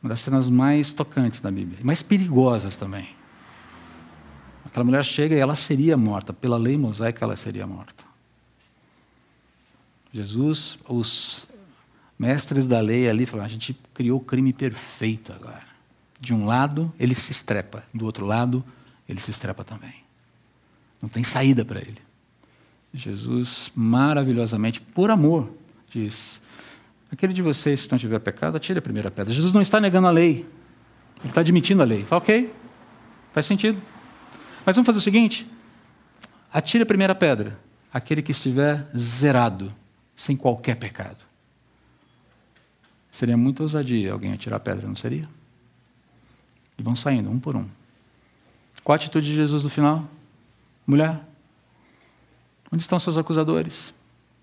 [0.02, 3.08] Uma das cenas mais tocantes da Bíblia, mais perigosas também.
[4.64, 8.04] Aquela mulher chega e ela seria morta, pela lei mosaica ela seria morta.
[10.12, 11.46] Jesus os
[12.18, 15.72] mestres da lei ali falaram: a gente criou o crime perfeito agora.
[16.20, 18.64] De um lado, ele se estrepa, do outro lado,
[19.08, 19.94] ele se estrepa também.
[21.00, 21.98] Não tem saída para ele.
[22.94, 25.50] Jesus, maravilhosamente, por amor,
[25.92, 26.42] diz:
[27.10, 29.32] aquele de vocês que não tiver pecado, atire a primeira pedra.
[29.32, 30.46] Jesus não está negando a lei,
[31.20, 32.04] ele está admitindo a lei.
[32.04, 32.52] Fala, ok,
[33.32, 33.80] faz sentido.
[34.64, 35.46] Mas vamos fazer o seguinte:
[36.52, 37.58] atire a primeira pedra,
[37.92, 39.74] aquele que estiver zerado,
[40.14, 41.31] sem qualquer pecado.
[43.12, 45.28] Seria muita ousadia alguém atirar pedra, não seria?
[46.78, 47.68] E vão saindo, um por um.
[48.82, 50.08] Qual a atitude de Jesus no final?
[50.86, 51.20] Mulher,
[52.72, 53.94] onde estão seus acusadores?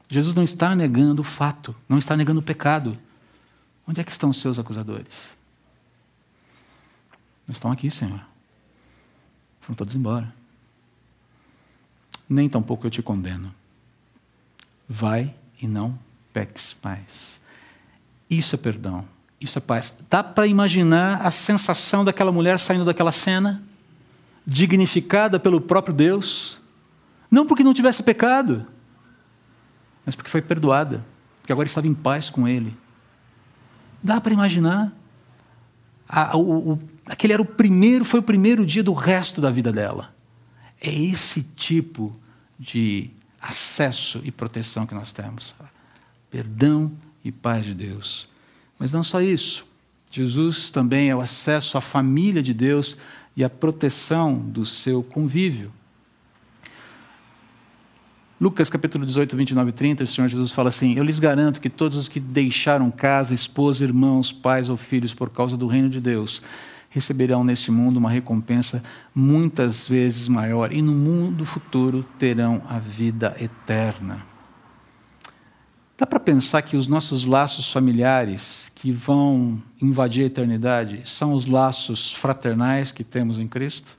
[0.08, 2.98] Jesus não está negando o fato, não está negando o pecado.
[3.88, 5.34] Onde é que estão os seus acusadores?
[7.48, 8.22] Não estão aqui, Senhor.
[9.62, 10.32] Foram todos embora.
[12.30, 13.54] Nem tampouco eu te condeno.
[14.88, 15.98] Vai e não
[16.32, 17.40] peques mais.
[18.30, 19.06] Isso é perdão,
[19.42, 19.98] isso é paz.
[20.10, 23.64] Dá para imaginar a sensação daquela mulher saindo daquela cena,
[24.46, 26.60] dignificada pelo próprio Deus,
[27.30, 28.66] não porque não tivesse pecado,
[30.06, 31.06] mas porque foi perdoada,
[31.42, 32.76] porque agora estava em paz com Ele.
[34.02, 34.94] Dá para imaginar?
[36.08, 40.14] A, o, aquele era o primeiro, foi o primeiro dia do resto da vida dela.
[40.82, 42.16] É esse tipo
[42.58, 43.10] de
[43.42, 45.54] acesso e proteção que nós temos.
[46.32, 46.92] Perdão
[47.30, 48.28] e paz de Deus.
[48.78, 49.66] Mas não só isso.
[50.12, 52.98] Jesus também é o acesso à família de Deus
[53.36, 55.72] e a proteção do seu convívio.
[58.42, 61.70] Lucas capítulo 18, 29 e 30, o Senhor Jesus fala assim: Eu lhes garanto que
[61.70, 66.00] todos os que deixaram casa, esposa, irmãos, pais ou filhos por causa do reino de
[66.00, 66.42] Deus
[66.90, 73.36] receberão neste mundo uma recompensa muitas vezes maior e no mundo futuro terão a vida
[73.40, 74.26] eterna.
[76.00, 81.46] Dá para pensar que os nossos laços familiares que vão invadir a eternidade são os
[81.46, 83.98] laços fraternais que temos em Cristo?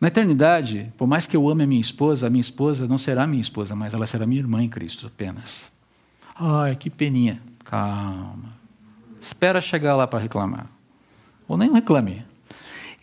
[0.00, 3.28] Na eternidade, por mais que eu ame a minha esposa, a minha esposa não será
[3.28, 5.70] minha esposa, mas ela será minha irmã em Cristo apenas.
[6.34, 7.40] Ai, que peninha.
[7.62, 8.52] Calma.
[9.20, 10.66] Espera chegar lá para reclamar.
[11.46, 12.24] Ou nem reclame.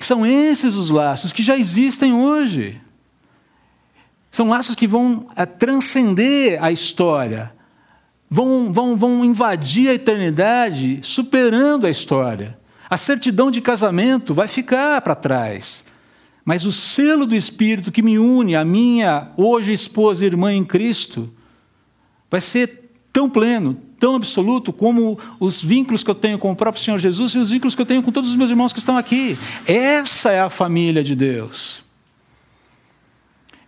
[0.01, 2.81] são esses os laços que já existem hoje.
[4.29, 7.51] São laços que vão é, transcender a história,
[8.29, 12.57] vão, vão, vão invadir a eternidade, superando a história.
[12.89, 15.85] A certidão de casamento vai ficar para trás,
[16.45, 20.63] Mas o selo do Espírito que me une à minha hoje esposa e irmã em
[20.63, 21.33] Cristo
[22.31, 26.81] vai ser tão pleno, tão absoluto como os vínculos que eu tenho com o próprio
[26.81, 28.95] Senhor Jesus e os vínculos que eu tenho com todos os meus irmãos que estão
[28.95, 29.37] aqui.
[29.65, 31.83] Essa é a família de Deus.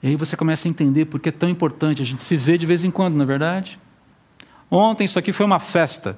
[0.02, 2.58] E aí você começa a entender por que é tão importante a gente se ver
[2.58, 3.80] de vez em quando, não é verdade?
[4.72, 6.18] Ontem isso aqui foi uma festa.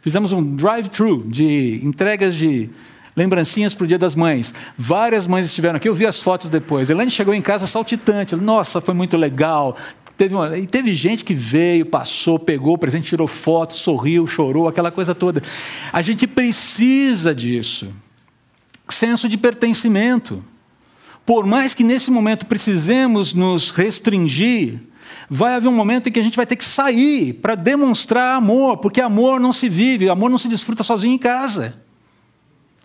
[0.00, 2.70] Fizemos um drive-thru de entregas de
[3.14, 4.54] lembrancinhas para o Dia das Mães.
[4.78, 6.88] Várias mães estiveram aqui, eu vi as fotos depois.
[6.88, 8.34] Elaine chegou em casa saltitante.
[8.36, 9.76] Nossa, foi muito legal.
[10.16, 10.56] Teve uma...
[10.56, 15.14] E teve gente que veio, passou, pegou o presente, tirou foto, sorriu, chorou, aquela coisa
[15.14, 15.42] toda.
[15.92, 17.92] A gente precisa disso.
[18.88, 20.42] Senso de pertencimento.
[21.24, 24.80] Por mais que nesse momento precisemos nos restringir,
[25.28, 28.78] vai haver um momento em que a gente vai ter que sair para demonstrar amor,
[28.78, 31.74] porque amor não se vive, amor não se desfruta sozinho em casa.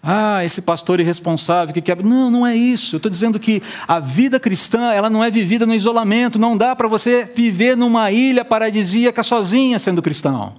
[0.07, 2.07] Ah, esse pastor irresponsável que quebra.
[2.07, 2.95] Não, não é isso.
[2.95, 6.37] Eu estou dizendo que a vida cristã ela não é vivida no isolamento.
[6.37, 10.57] Não dá para você viver numa ilha paradisíaca sozinha sendo cristão.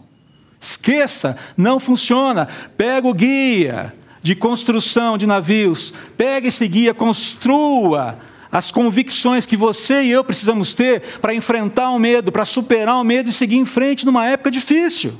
[0.60, 2.48] Esqueça, não funciona.
[2.76, 3.94] Pega o guia
[4.26, 8.18] de construção de navios, pega esse guia, construa
[8.50, 13.04] as convicções que você e eu precisamos ter para enfrentar o medo, para superar o
[13.04, 15.16] medo e seguir em frente numa época difícil.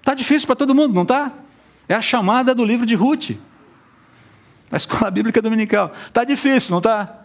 [0.00, 1.32] Está difícil para todo mundo, não está?
[1.88, 3.36] É a chamada do livro de Ruth.
[4.68, 5.88] A escola bíblica dominical.
[6.08, 7.24] Está difícil, não está?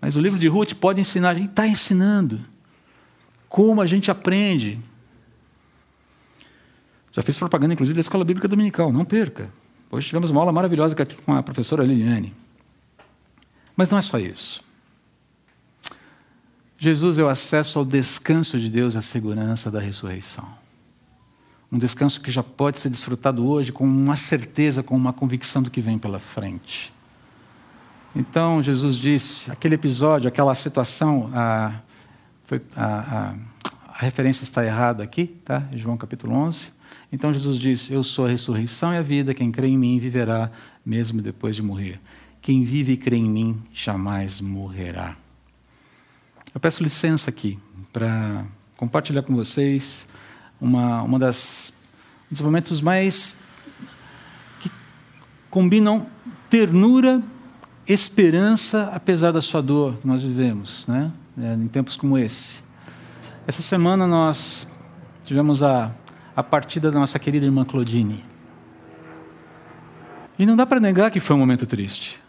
[0.00, 2.38] Mas o livro de Ruth pode ensinar, a gente está ensinando.
[3.46, 4.80] Como a gente aprende.
[7.12, 9.50] Já fiz propaganda, inclusive, da escola bíblica dominical, não perca.
[9.90, 10.94] Hoje tivemos uma aula maravilhosa
[11.24, 12.34] com a professora Liliane.
[13.76, 14.64] Mas não é só isso.
[16.78, 20.46] Jesus é o acesso ao descanso de Deus e à segurança da ressurreição.
[21.70, 25.70] Um descanso que já pode ser desfrutado hoje com uma certeza, com uma convicção do
[25.70, 26.92] que vem pela frente.
[28.14, 31.80] Então, Jesus disse, aquele episódio, aquela situação, a,
[32.74, 33.34] a, a,
[33.88, 35.68] a referência está errada aqui, tá?
[35.72, 36.75] João capítulo 11.
[37.16, 40.50] Então Jesus disse: Eu sou a ressurreição e a vida, quem crê em mim viverá
[40.84, 41.98] mesmo depois de morrer.
[42.42, 45.16] Quem vive e crê em mim jamais morrerá.
[46.54, 47.58] Eu peço licença aqui
[47.90, 48.44] para
[48.76, 50.06] compartilhar com vocês
[50.60, 51.72] uma, uma das,
[52.30, 53.38] um dos momentos mais
[54.60, 54.70] que
[55.48, 56.06] combinam
[56.50, 57.22] ternura,
[57.88, 61.10] esperança, apesar da sua dor que nós vivemos, né?
[61.38, 62.60] É, em tempos como esse.
[63.46, 64.68] Essa semana nós
[65.24, 65.90] tivemos a,
[66.36, 68.22] a partida da nossa querida irmã Claudine.
[70.38, 72.20] E não dá para negar que foi um momento triste.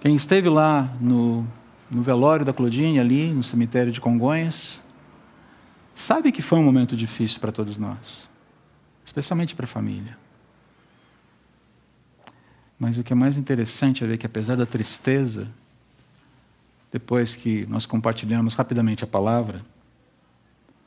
[0.00, 1.46] Quem esteve lá no,
[1.90, 4.82] no velório da Claudine, ali no cemitério de Congonhas,
[5.94, 8.28] sabe que foi um momento difícil para todos nós,
[9.02, 10.18] especialmente para a família.
[12.78, 15.48] Mas o que é mais interessante é ver que, apesar da tristeza,
[16.92, 19.62] depois que nós compartilhamos rapidamente a palavra,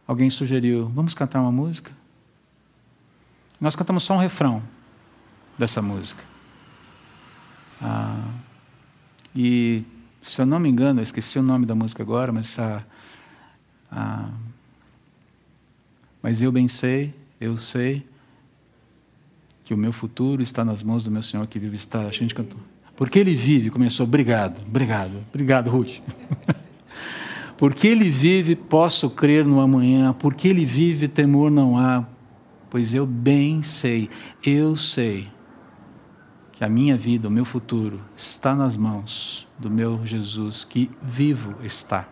[0.08, 1.92] alguém sugeriu: vamos cantar uma música?
[3.60, 4.62] Nós cantamos só um refrão
[5.58, 6.24] dessa música.
[7.82, 8.32] Ah,
[9.36, 9.84] e,
[10.22, 12.84] se eu não me engano, eu esqueci o nome da música agora, mas a,
[13.92, 14.30] a
[16.22, 18.06] mas eu bem sei, eu sei
[19.64, 22.02] que o meu futuro está nas mãos do meu Senhor que vive está.
[22.02, 22.60] A gente cantou.
[22.96, 26.00] Porque ele vive, começou, obrigado, obrigado, obrigado, Ruth.
[27.58, 30.14] Porque ele vive, posso crer no amanhã.
[30.14, 32.06] Porque ele vive, temor não há.
[32.70, 34.10] Pois eu bem sei,
[34.46, 35.28] eu sei
[36.52, 41.56] que a minha vida, o meu futuro está nas mãos do meu Jesus que vivo
[41.64, 42.08] está.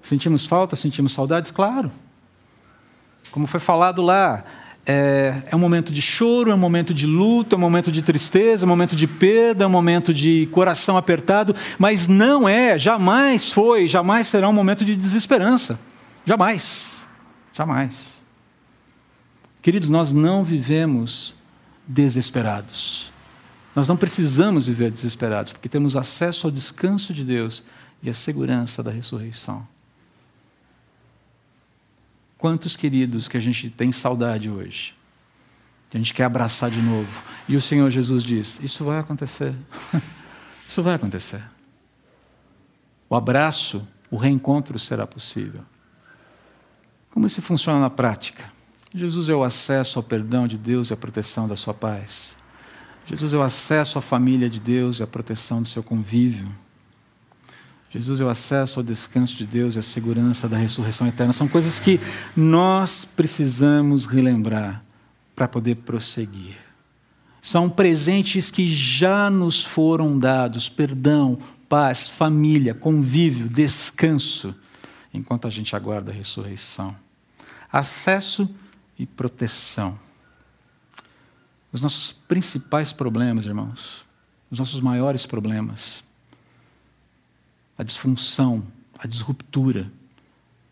[0.00, 1.50] Sentimos falta, sentimos saudades?
[1.50, 1.90] Claro.
[3.30, 4.44] Como foi falado lá,
[4.86, 8.00] é, é, um momento de choro, é um momento de luto, é um momento de
[8.02, 12.78] tristeza, é um momento de perda, é um momento de coração apertado, mas não é,
[12.78, 15.78] jamais foi, jamais será um momento de desesperança.
[16.24, 17.04] Jamais.
[17.52, 18.10] Jamais.
[19.60, 21.34] Queridos, nós não vivemos
[21.86, 23.08] desesperados.
[23.74, 27.64] Nós não precisamos viver desesperados, porque temos acesso ao descanso de Deus
[28.02, 29.66] e à segurança da ressurreição.
[32.46, 34.94] Quantos queridos que a gente tem saudade hoje,
[35.90, 39.52] que a gente quer abraçar de novo, e o Senhor Jesus diz: Isso vai acontecer.
[40.68, 41.42] Isso vai acontecer.
[43.10, 45.62] O abraço, o reencontro será possível.
[47.10, 48.44] Como isso funciona na prática?
[48.94, 52.36] Jesus é o acesso ao perdão de Deus e à proteção da sua paz.
[53.06, 56.48] Jesus é o acesso à família de Deus e à proteção do seu convívio.
[57.96, 61.32] Jesus é o acesso ao descanso de Deus e a segurança da ressurreição eterna.
[61.32, 61.98] São coisas que
[62.36, 64.84] nós precisamos relembrar
[65.34, 66.58] para poder prosseguir.
[67.40, 71.38] São presentes que já nos foram dados: perdão,
[71.70, 74.54] paz, família, convívio, descanso,
[75.14, 76.94] enquanto a gente aguarda a ressurreição.
[77.72, 78.46] Acesso
[78.98, 79.98] e proteção.
[81.72, 84.04] Os nossos principais problemas, irmãos,
[84.50, 86.04] os nossos maiores problemas,
[87.78, 88.62] a disfunção,
[88.98, 89.90] a disruptura,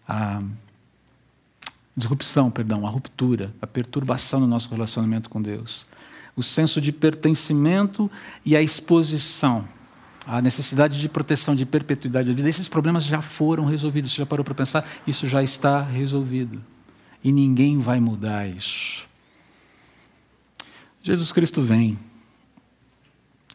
[0.09, 0.42] a
[1.96, 5.86] disrupção, perdão, a ruptura, a perturbação no nosso relacionamento com Deus,
[6.34, 8.11] o senso de pertencimento
[8.44, 9.68] e a exposição,
[10.26, 14.11] a necessidade de proteção, de perpetuidade da vida, esses problemas já foram resolvidos.
[14.11, 14.88] Você já parou para pensar?
[15.07, 16.64] Isso já está resolvido.
[17.22, 19.07] E ninguém vai mudar isso.
[21.02, 21.98] Jesus Cristo vem,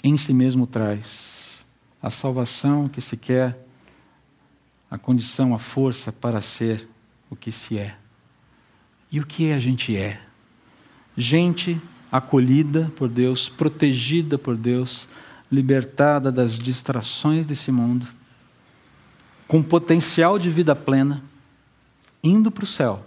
[0.04, 1.49] em si mesmo traz
[2.02, 3.66] a salvação que se quer,
[4.89, 6.88] a condição, a força para ser
[7.30, 7.95] o que se é.
[9.12, 10.22] E o que a gente é?
[11.18, 11.80] Gente
[12.12, 15.10] acolhida por Deus, protegida por Deus,
[15.52, 18.08] libertada das distrações desse mundo,
[19.47, 21.24] com potencial de vida plena,
[22.24, 23.06] indo para o céu,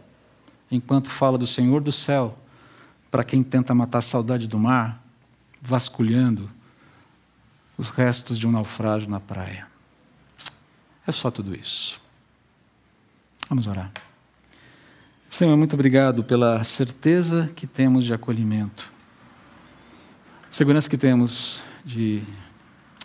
[0.71, 2.37] enquanto fala do Senhor do céu,
[3.11, 5.05] para quem tenta matar a saudade do mar,
[5.61, 6.49] vasculhando
[7.83, 9.67] os restos de um naufrágio na praia.
[11.05, 12.01] É só tudo isso.
[13.49, 13.91] Vamos orar.
[15.29, 18.93] Senhor, muito obrigado pela certeza que temos de acolhimento,
[20.49, 22.23] segurança que temos de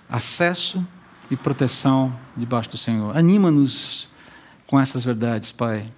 [0.07, 0.85] acesso
[1.31, 3.17] e proteção debaixo do Senhor.
[3.17, 4.07] Anima-nos
[4.67, 5.89] com essas verdades, Pai.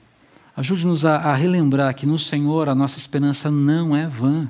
[0.55, 4.49] Ajude-nos a, a relembrar que no Senhor a nossa esperança não é vã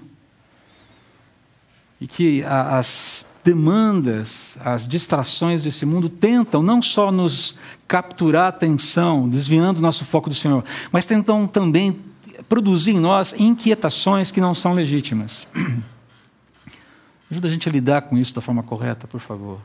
[2.02, 9.28] e que as demandas, as distrações desse mundo tentam não só nos capturar a atenção,
[9.28, 12.00] desviando o nosso foco do Senhor, mas tentam também
[12.48, 15.48] produzir em nós inquietações que não são legítimas.
[17.30, 19.60] Ajuda a gente a lidar com isso da forma correta, por favor.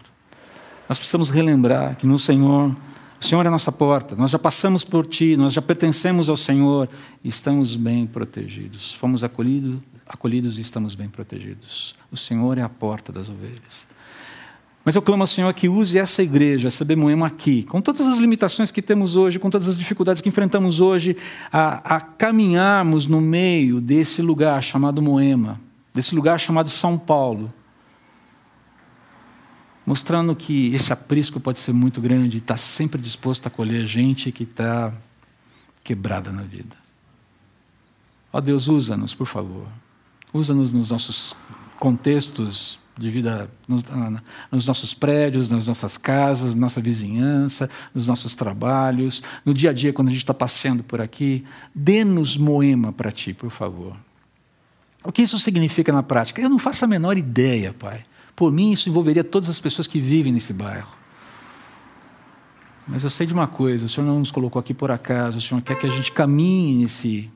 [0.88, 2.76] Nós precisamos relembrar que no Senhor,
[3.20, 6.36] o Senhor é a nossa porta, nós já passamos por Ti, nós já pertencemos ao
[6.36, 6.88] Senhor
[7.22, 8.92] e estamos bem protegidos.
[8.94, 11.96] Fomos acolhidos acolhidos e estamos bem protegidos.
[12.10, 13.86] O Senhor é a porta das ovelhas.
[14.84, 18.18] Mas eu clamo ao Senhor que use essa igreja, essa Bemoema aqui, com todas as
[18.18, 21.16] limitações que temos hoje, com todas as dificuldades que enfrentamos hoje,
[21.50, 25.58] a, a caminharmos no meio desse lugar chamado Moema,
[25.94, 27.52] desse lugar chamado São Paulo,
[29.86, 34.30] mostrando que esse aprisco pode ser muito grande e está sempre disposto a acolher gente
[34.30, 34.92] que está
[35.82, 36.76] quebrada na vida.
[38.30, 39.66] Ó Deus, usa-nos, por favor.
[40.34, 41.34] Usa-nos nos nossos
[41.78, 43.48] contextos de vida,
[44.50, 49.92] nos nossos prédios, nas nossas casas, nossa vizinhança, nos nossos trabalhos, no dia a dia,
[49.92, 51.44] quando a gente está passeando por aqui.
[51.74, 53.96] Dê-nos moema para Ti, por favor.
[55.04, 56.40] O que isso significa na prática?
[56.40, 58.04] Eu não faço a menor ideia, Pai.
[58.34, 60.96] Por mim, isso envolveria todas as pessoas que vivem nesse bairro.
[62.86, 65.40] Mas eu sei de uma coisa: o Senhor não nos colocou aqui por acaso, o
[65.40, 67.30] Senhor quer que a gente caminhe nesse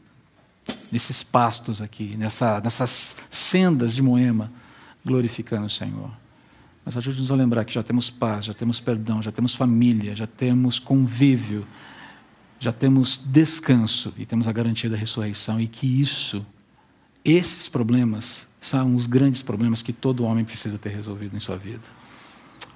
[0.91, 4.51] nesses pastos aqui, nessa, nessas sendas de Moema,
[5.05, 6.11] glorificando o Senhor.
[6.85, 10.27] Mas ajude-nos a lembrar que já temos paz, já temos perdão, já temos família, já
[10.27, 11.67] temos convívio,
[12.59, 16.45] já temos descanso e temos a garantia da ressurreição e que isso,
[17.25, 21.85] esses problemas, são os grandes problemas que todo homem precisa ter resolvido em sua vida.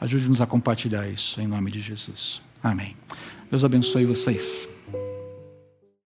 [0.01, 2.41] Ajude-nos a compartilhar isso em nome de Jesus.
[2.63, 2.97] Amém.
[3.51, 4.72] Deus abençoe vocês.